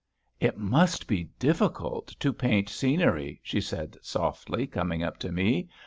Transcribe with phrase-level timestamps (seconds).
[0.39, 5.69] "It must be difficult to paint scenery," she said softly, coming up to me.